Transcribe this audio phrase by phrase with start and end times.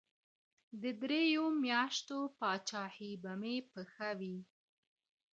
[0.81, 4.37] د دريو مياشتو پاچهي به مي په ښه وي